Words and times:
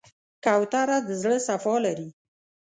کوتره 0.43 0.97
د 1.07 1.09
زړه 1.21 1.37
صفا 1.47 1.75
لري. 1.85 2.09